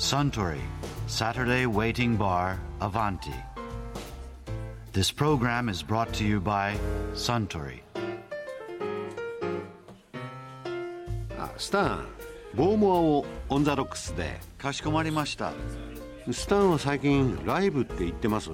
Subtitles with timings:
[0.00, 0.58] Suntory
[1.08, 3.34] Saturday Waiting Bar Avanti.
[4.94, 6.74] This program is brought to you by
[7.12, 7.82] Suntory.
[11.38, 12.06] あスタン
[12.54, 14.40] ボーモアをオン・ザ・ロックスで。
[14.56, 15.52] かしこまりました。
[16.32, 18.48] スタンは最近ライブって言ってます？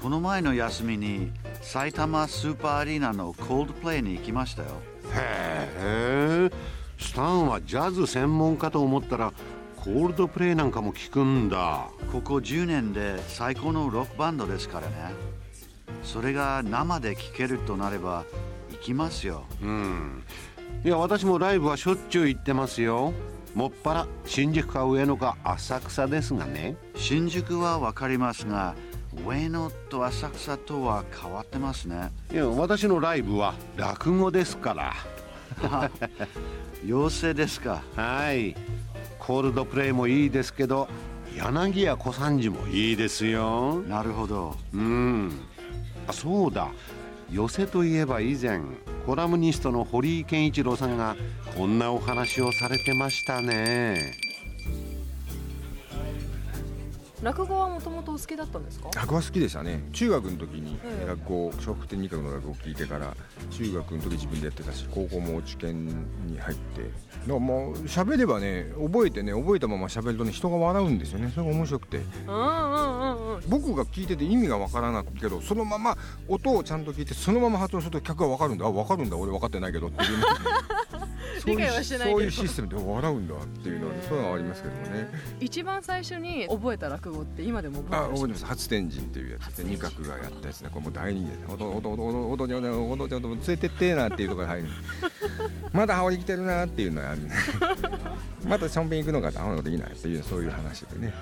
[0.00, 4.68] この前の休みに埼玉スーパーアリーナのコールドプレイに行きましたよ。
[5.14, 6.50] へえ
[6.98, 9.34] スタンはジャズ専門家と思ったら
[9.86, 11.86] コールドプレイなんかも聞くんだ。
[12.10, 14.94] ここ10年で最高のロックバンドですからね。
[16.02, 18.24] それが生で聴けるとなれば
[18.72, 19.44] 行きますよ。
[19.62, 20.24] うん。
[20.84, 23.12] いや私もライブはしょっちゅう行ってますよ。
[23.54, 26.74] もっぱら新宿か上野か浅草ですがね。
[26.96, 28.74] 新宿は分かりますが
[29.24, 32.10] 上野と浅草とは変わってますね。
[32.32, 34.94] いや私のライブは落語ですから。
[36.84, 37.84] 妖精ですか。
[37.94, 38.56] はい
[39.26, 40.88] コールドプレイもいいですけど
[41.36, 43.82] 柳家小三治もいいですよ。
[43.88, 44.54] なるほど。
[44.72, 45.32] うん。
[46.06, 46.68] あそうだ。
[47.30, 48.60] 寄せといえば以前
[49.04, 51.16] コラムニストの堀井健一郎さんが
[51.56, 54.12] こんなお話をされてましたね
[57.22, 58.90] 落語はもともとお好きだったんですか？
[58.94, 59.82] 落語は好きでしたね。
[59.92, 61.06] 中学の時にええ。
[61.08, 63.16] 落語笑福亭二角の落語を聞いてから
[63.50, 65.86] 中学の時自分でやってたし高校も受験
[66.26, 66.92] に入ってだか
[67.28, 71.32] らもう喋ればね覚えてね覚えたまま喋るとね人が笑うんですよね。
[71.34, 71.98] それが面白くて。
[71.98, 73.42] うんうんうんうん。
[73.48, 75.96] 僕が聞いてて意味がわからなくけどそのまま
[76.28, 78.66] 音をちゃんと聞いてそのまま発音すると客がわかるんだ。
[78.66, 79.16] あわかるんだ。
[79.16, 80.24] 俺分かってないけどっていうね。
[80.90, 81.06] そういう
[81.44, 85.08] 理解はしてないけどそういうシステムで笑うんだっていうのはねそういうのはありますけどもね
[85.40, 94.68] 一番最初に覚えた落語って今でも覚えてます初天神っていうやつで二角がやったやつねこれもう大人気ですおどおどおどおどおどおどおどおど連れてってーなっていうところに入る
[95.72, 97.30] まだ羽織着てるなっていうのがあるね
[98.46, 101.12] またションペン行くのかってあのできないっていうそういう話でね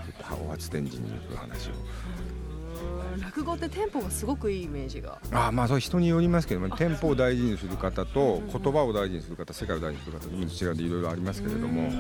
[0.47, 1.73] お初天神に行く話を
[3.15, 5.19] うん落語ってテンポがすごくいいイメージが。
[5.33, 11.91] あまあそれ人によりますけどもテンポを大事にする方と言葉を大事にする方世界を大事にする方と違っていろいろありますけれども。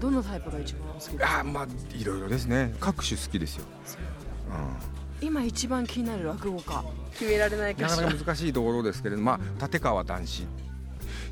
[0.00, 1.40] どのタイプが一番お好きですか？
[1.40, 2.74] あまあいろいろですね。
[2.80, 3.64] 各種好きですよ、
[5.20, 6.82] う今一番気になる落語家。
[7.12, 8.06] 決められないん、なかかしら。
[8.10, 10.46] なか難しいところですけれどまあ立川談志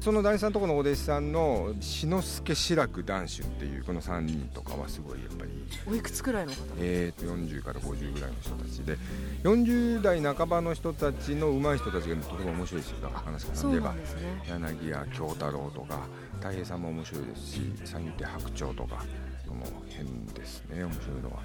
[0.01, 5.51] その談志さんとこのお弟子さんの志の輔志らく談志っていうこの3人とかはすごいやっぱり
[5.87, 6.59] おいくつくらいの方？
[6.79, 8.97] えー、と40から50ぐらいの人たちで。
[9.43, 12.97] 40代半ばの人たちの上手い人たちがとても面白いですよ。
[13.13, 14.01] 話からそう例えばね。
[14.49, 16.01] 柳家京太郎とか
[16.37, 17.47] 太平さんも面白いです。
[17.53, 19.05] し三遊亭白鳥とか
[19.47, 20.85] その辺ですね。
[20.85, 21.43] 面白いのは。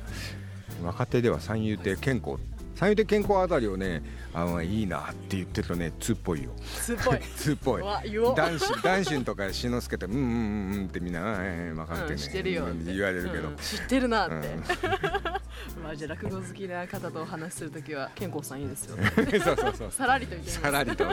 [0.83, 2.39] 若手では三遊亭健康
[2.75, 4.01] 三遊亭健康あたりをね
[4.33, 6.51] あのいいなって言ってるとね通っぽいよ。
[6.63, 7.19] すっぽい。
[7.37, 7.83] 通っぽい。
[7.83, 12.43] 男子男子とか志の輔ってうんうんうんうんってみんな「ええ分かってうんね、知って。
[12.43, 13.55] 言われるけど、うん。
[13.57, 14.43] 知ってるなって、うん。
[15.83, 18.97] まあじゃあ落語好きな方とお話しするときは健康さんいいですよ
[19.43, 21.05] そうそうそうさらりと言ってさらりと。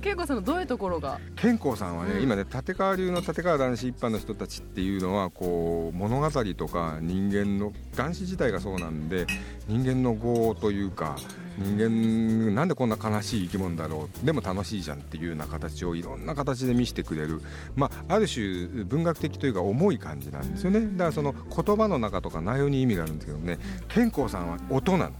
[0.00, 1.20] 健康さんのどういうところが？
[1.36, 9.26] 健康さんはね、今ね立川流の立川男子一般の人たちっていうのはこう物語とか人間の男子自体がそうなんで
[9.68, 11.16] 人間の業というか
[11.58, 17.42] 人間なんでこんな悲しい生き物だろうでも楽しいじゃんっていうような形をいろんな形で見せてくれる、
[17.76, 23.58] まあ、ある種文学的というか重い感じなんですよねだからその言葉の中とか内容に意味があるんですけどね
[23.88, 25.12] 健康さんは音なの。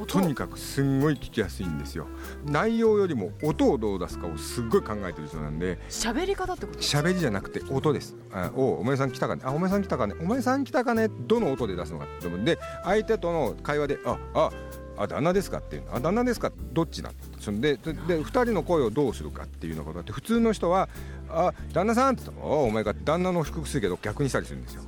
[0.00, 0.06] 音。
[0.06, 2.06] とにかくすんごい聞きやすいんですよ。
[2.44, 8.16] 内容よりも音をどう出すかをすっごい考えてる人なんで喋り方ってこと喋りじゃなくて音です。
[8.32, 9.42] あおお前さん来たかね？
[9.44, 10.14] あお前さん来たかね？
[10.20, 11.08] お前さん来たかね？
[11.08, 14.50] どの音で出すのかって思うで相手との会話でああ
[14.96, 15.96] あ旦那ですかっていうの？
[15.96, 16.52] あ旦那ですか？
[16.72, 20.88] どっちなのででで2人の声をどうするかっていうのがあって普通の人は
[21.30, 24.82] 「あ旦那さん」って言ったら「おお前が旦那の低くするけど逆にしたりするんですよ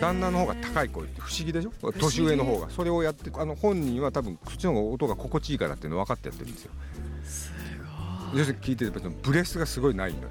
[0.00, 1.92] 旦那の方が高い声って不思議でしょ？
[1.92, 2.70] 年上の方が。
[2.70, 6.72] それをやってあの本人は多分そっちの方が音が心地いいからっていうの分かってやってるんですよ。
[8.34, 10.28] 要するに聞いてるとブレスがすごいないのよ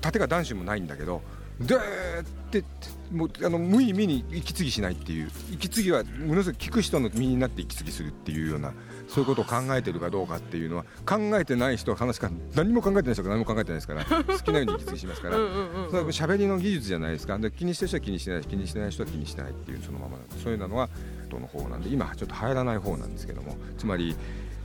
[0.00, 1.20] 縦が男子もないんだけど
[1.60, 1.78] でー
[2.22, 2.64] って
[3.10, 5.30] もうあの無意味に息継ぎしないっていう。
[5.52, 8.72] 息継ぎはものすごく聞く人の身になって息継ぎするっていうような
[9.08, 14.64] そういうことを考えてるかどうかっていうのは考えてない人は話から何も考えてない人が何も考えてないですから好きなよ。
[14.64, 18.42] うに息継ぎしますからそれは喋りの技術じゃないですかで気にしてる人は気にしてない。
[18.42, 20.18] し気にしてない人は気にしてないっていうそのまま。
[20.42, 20.88] そういうのは
[21.30, 23.56] どの方なんで今ちょっと流行らない方なんですけども。
[23.78, 24.16] つまり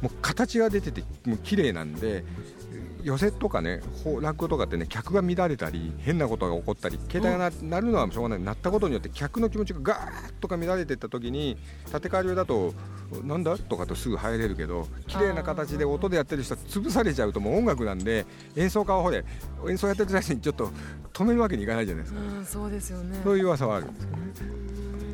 [0.02, 2.24] もう形が出ててもう綺麗なんで
[3.04, 3.82] 寄席とかね
[4.22, 8.40] 落語とかってね客が乱れたり変なことが起こったり携帯がな,、るのはしょうがない。
[8.40, 12.74] なったことによって客の気持ちがガーッとか乱れていった時に立て替わりだと
[13.24, 18.26] なんだとかとすぐ入れるけど綺麗な形で音でやってる人は潰されちゃうともう音楽なんで
[18.56, 19.24] 演奏家はほれ
[19.68, 20.72] 演奏やってる最中にちょっと
[21.14, 23.20] 止めるわけにいかないじゃないですか、うん、そうですよね。
[23.24, 24.62] そういう噂はあるんですけどね。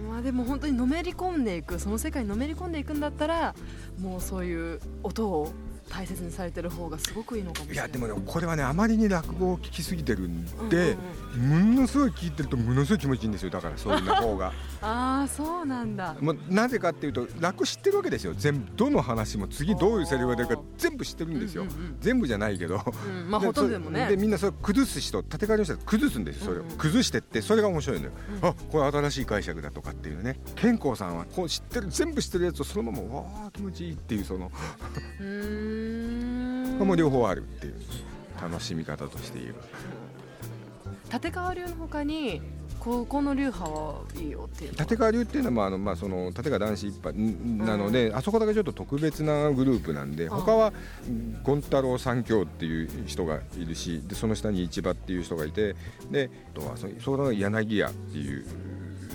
[0.09, 3.55] まあでも本当にのめり込んでいくその世界にのめり込んでいくんだったら
[3.99, 5.51] もうそういう音を
[5.89, 7.85] 大切にされてる方がすごくいいのかもしれない。
[7.85, 10.97] いやでもねこれはねあまりに落語を聞きすぎてるんで、
[11.37, 16.15] ものすごい聞いてるとものすごい気持ちいいんですよだからそういう方がああそうなんだ。
[16.19, 23.29] もうなぜかっていうと落語知ってるわけですよ全部どの話も次どういうセリフが出るか全部知ってるんですよ、うんうんうん全部じゃないけど、うん。
[23.29, 24.07] まあほとんどでもね。
[24.07, 26.59] でみんなそれ崩す人立て替わりの人は崩すんですよそれ。
[26.59, 26.77] を、うんうん。
[26.77, 28.11] 崩してってそれが面白いのよ、
[28.41, 30.39] あこれ新しい解釈だとかっていうね。
[30.55, 34.51] 健康さんはこう知ってる全部知ってるやつをそのままわあ気持ちいいっていうその。
[35.19, 35.76] うーん
[36.85, 37.75] もう両方あるっていう
[38.41, 39.61] 楽しみ方として言えば。
[41.13, 42.41] 立川流の他に
[42.79, 50.73] ここの流派はいいよっていう立川流っていうのは、まああのまあ、その立川男子一派んなので、あそこだけちょっと特別なグループなんで他は
[51.45, 55.75] 権太郎三兄っていう人がいるしでその下に市場っていう人がいて
[56.11, 58.45] であとはそそれが柳家っていう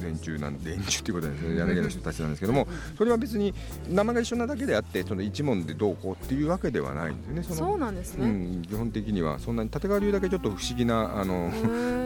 [0.03, 1.57] 連中なん 連中っていうことですね。
[1.57, 2.67] 柳家の人たちなんですけども
[2.97, 3.55] それは別に
[3.89, 7.61] 名前が一緒なだけであってその一門でどうこうっていうわけではないんですよね。
[7.61, 8.29] のそうなんですね、う
[8.59, 9.39] ん、基本的には。
[9.39, 11.53] そんなに立川流だけちょっと不思議なあの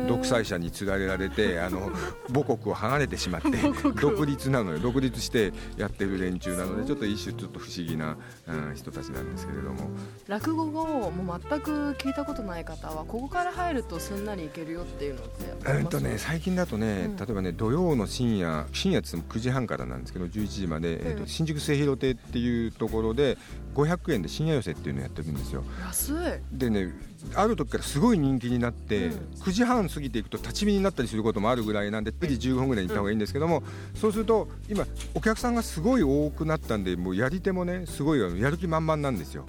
[0.09, 1.91] 独裁者に連れられてあの
[2.33, 3.51] 母国を離れてしまって
[4.01, 4.79] 独立なのよ。
[4.79, 8.17] 独立してやってる連中なのでちょっと一種ちょっと不思議な、
[8.49, 9.91] うん、人たちなんですけれども。
[10.29, 17.17] 落語をもう全く聞いたことない方はここから入るとすんなりいけるよっていうのってえっとね、最近だとね、うん。
[17.17, 21.29] 例えばね土曜の深夜深夜って言っても9時半からなんですけど11時まで、えっとうん。
[21.29, 23.39] 新宿末広亭っていうところで
[23.75, 25.63] 500円で深夜寄せっていうのをやってるんですよ。
[25.85, 26.15] 安い。
[26.59, 26.93] でね
[27.35, 29.13] ある時からすごい人気になって、うん。
[29.41, 33.63] 9時半過ぎていくと立ち見になったりすることもあるぐらいなんで9時15分ぐらいに行った方がいいんですけども、
[33.95, 39.47] そうすると今お客さんがすごい多くなったんでもうやり手もねすごいやる気満々なんですよ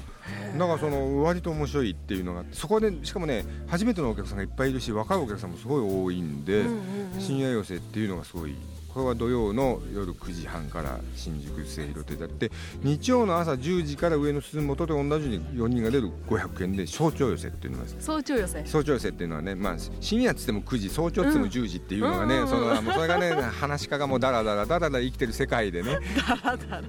[0.57, 6.74] だからその割と面白いっていうのがそこでしかもね初めてのお客さんがいっぱいいるし若いお客さんもすごい多いんで、うんうん
[7.15, 7.21] うん。
[7.21, 8.56] 深夜寄せっていうのがすごい
[8.98, 12.52] これは土曜の夜9時半から新宿末広亭であって
[12.82, 22.48] 日曜の朝10時から上野鈴本で同じように4人が出る500円で早朝寄せっていうの早朝寄せ早朝寄せっていうのはね、まあ、深夜っつっても9時早朝っつっても10時っていうのがね、うん。
[22.48, 26.00] そのもうそれがね話し家がもうダラダラダラダラ生きてる世界でね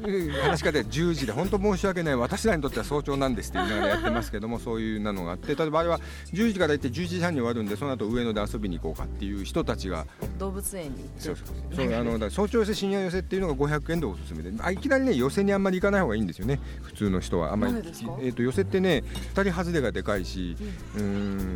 [0.02, 6.00] うん話し家で10時で本当申し訳ない私らにとっては早朝なんですって言いながらやってますけどもそういうなのがあって例えばあれは
[6.32, 10.06] 10時から行って11時半に終わるんでその後上野で遊びに行こうかっていう人たちが
[10.38, 11.46] 動物園に行ってそうそう
[11.76, 14.52] そうあのだ早朝寄せ深夜寄せっていうのが500円でおすすめで。
[14.62, 16.60] あいきなりね寄せにあんまり行かない方がいいんですよね。
[16.82, 17.52] 普通の人は。
[17.52, 17.74] あんまり。
[17.74, 19.02] えー、と寄せってね
[19.34, 20.56] 2人外れがでかいし
[20.96, 21.02] うー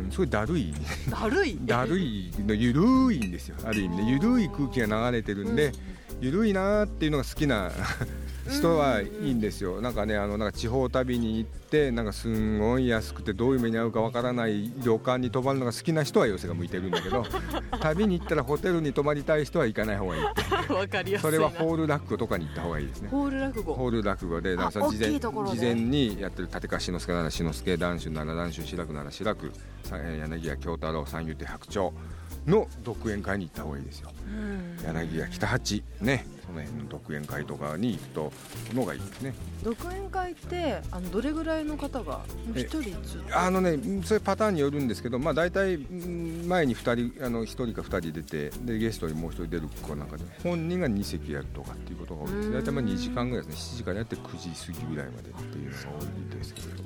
[0.07, 0.73] んすごいだるい。
[1.09, 1.59] だるい？
[1.65, 2.81] だるいのゆる
[3.13, 3.55] いんですよ。
[3.63, 5.71] ある意味でゆるい空気が流れてるんで、
[6.19, 7.71] ゆるいなーっていうのが好きな
[8.49, 17.25] 人はいいんですよ、なんかねあのなんか地方旅に行ってなんかすんごい安くてどういう目に遭うかわからない旅館に泊まるのが好きな人は寄せが向いてるんだけど
[17.81, 20.23] 旅に行ったらホテルに泊まりたい人は行かない方がいい。
[20.23, 21.31] わかりやすいな。
[21.31, 23.09] それはホール落語とかに行った方がいいですね。
[23.09, 29.51] ホール落語ホール落語でなんか事前事前にやってる立川志の輔なら志の輔談春なら談春志らくなら志らく
[29.89, 31.91] 柳家京太郎三遊亭白鳥
[32.47, 34.11] の独演会に行った方がいいですよ。
[34.27, 34.77] うん。
[34.85, 38.33] 柳家北八ねその辺の独演会とかに行くと
[38.73, 39.33] のがいいですね。
[39.63, 42.21] 独演会ってあのどれぐらいの方が？
[42.55, 43.35] え一人ずつ？
[43.35, 52.47] あのねうんそういうパターンによるんですけどまあ大体うん前に2人あの1人か2人出てでゲストにもう1人出る子なんかで本人が2席やるとかっていうことが多いです。
[52.47, 52.53] うん。
[52.53, 53.75] 大体まあ2時間ぐらいですね。
[53.75, 56.83] 7時からやって9時過ぎぐらいまでっていうのが多いですけれど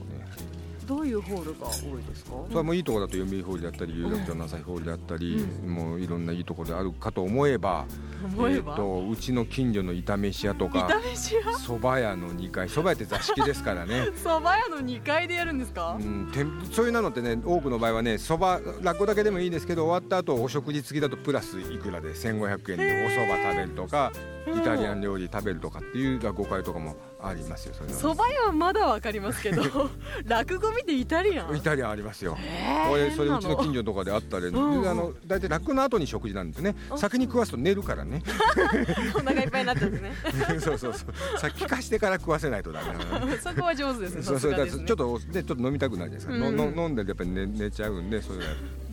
[0.88, 2.32] どういうホールが多いですか？
[2.48, 7.86] それはもういいところだと読売ホールであったり有楽町の朝日ホールであったり、もういろんないいところであるかと思えば
[8.24, 11.41] 思えば、ーとうちの近所の炒飯屋とか炒飯屋？
[11.58, 14.08] 蕎麦屋の2階蕎麦屋って座敷ですからね。
[14.24, 24.12] 蕎麦屋の2階でやるんですか、うん、てんそういうなのってね多くの場合はねそば落語だけでもいいですけど終わった後お食事付きだとプラスいくらで1500円でお蕎麦食べるとか
[24.48, 28.00] イタリアン料理食べるとかっていう落語会とかもありますよそういうの。
[28.00, 29.62] 蕎麦屋はまだわかりますけど
[30.26, 31.58] 落語見てイタリアン？
[31.58, 32.38] イタリアンありますよ。
[32.40, 36.76] えーこれそれうちの近所とかであったり、うんであの大体落語の後に食事なんですね。
[36.96, 38.22] 先に食わすと寝るからね。
[39.16, 40.14] お腹いっぱいになっちゃうんですね。
[40.62, 41.40] そうそうそう。
[41.40, 43.20] 先聞かしてから食わせないとダメな。
[43.20, 44.24] のねそこは上手ですね。
[44.24, 44.56] そうそう。
[44.56, 44.86] ですね。
[44.86, 46.56] ちょっとでちょっと飲みたくなるじゃないですか、うん。
[46.58, 48.46] のの飲んでやっぱり寝寝ちゃうんでそれが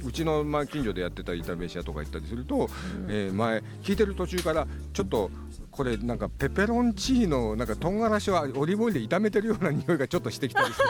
[0.06, 2.68] うちのまあ近所でやってた炒飯屋とか行ったりすると、
[3.08, 5.30] えー前聞いてる途中からちょっと
[5.74, 10.82] これなんかペペロンチーノなんか唐辛子はオリーブオイルで炒めてるような匂いがちょっとしてきたりして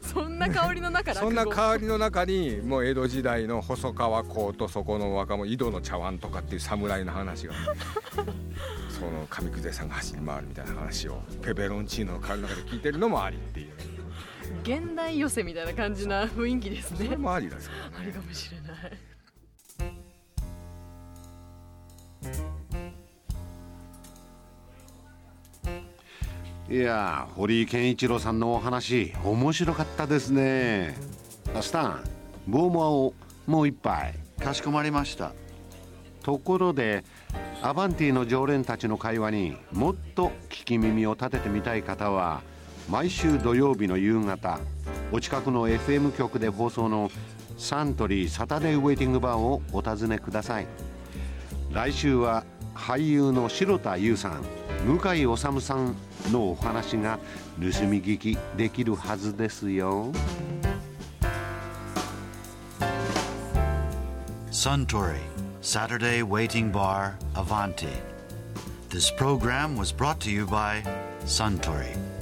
[0.00, 7.54] そんな香りの中そんな香りの中にもう江戸時代の細川公とそこの若者井戸の茶碗とかっていう侍の話が。
[8.88, 13.68] その上久世さんが走り回るみたいな話をペペロンチーノの香りの中で聞いてるのもありっていう。
[14.62, 17.96] 現代寄せみたいな感じな雰囲気ですそれねもありですけどね。
[18.00, 19.15] ありかもしれない
[26.68, 30.96] いや堀井健一郎さんのお話面白かったですね。
[31.60, 32.00] スタン
[32.48, 33.14] ボーモアを
[33.46, 34.14] もう一杯。
[34.42, 35.32] かしこまりました。
[36.24, 37.04] ところで
[37.62, 42.42] アバンティの常連たちの会話にもっと聞き耳を立ててみたい方は
[42.90, 44.58] 毎週土曜日の夕方
[45.12, 47.12] お近くの FM 局で放送の
[47.56, 50.66] サントリーサタデーウェイティングバーをお尋ねください。
[51.70, 52.44] 来週は
[52.74, 54.65] 俳優の城田優さん。
[54.86, 55.96] 向井治さん
[56.30, 57.18] のお話が
[57.56, 60.12] 盗み聞きできるはずですよ
[64.52, 65.18] Suntory
[65.60, 67.88] Saturday Waiting Bar Avanti.
[68.88, 70.82] This program was brought to you by
[71.24, 72.15] Suntory.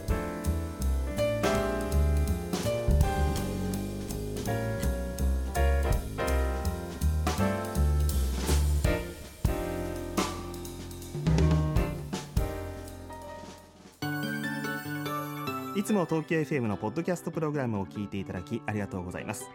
[15.84, 19.50] いつも東京 FM のポッドキャストプログラムを聞いていただきありがとうございます。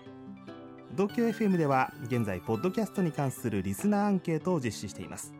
[0.92, 5.34] 東京 FM では現在ポッドキャストに関するリスナーアンケートを実施しています。